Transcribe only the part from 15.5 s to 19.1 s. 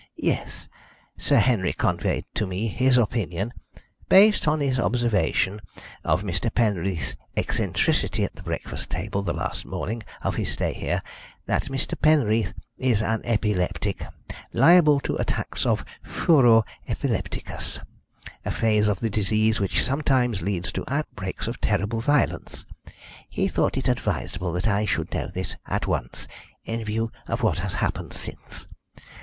of furor epilepticus a phase of the